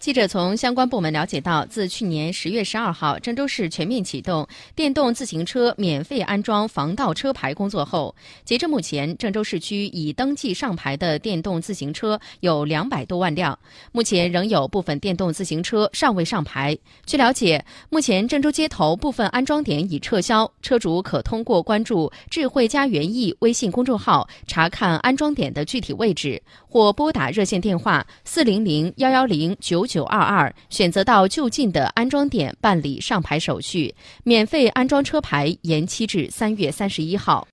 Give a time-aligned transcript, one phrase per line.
[0.00, 13.58] 记者从相关部门了解到，自去年十月十二号郑州市全面启动电动自行车免费安装防盗车牌工作后，截至目前，郑州市区已登记上牌的电动自行车有两百多万辆。
[13.92, 16.74] 目前仍有部分电动自行车尚未上牌。
[17.04, 29.86] 据了解，目前郑州街头部分安装点已撤销，车主可通过关注“智慧家园艺”微信公众号查看安装点的具体位置，或拨打热线电话四零零幺幺零九。
[29.90, 33.92] 九二二，选择到就近的安装点办理上牌手续，
[34.22, 37.48] 免费安装车牌，延期至三月三十一号。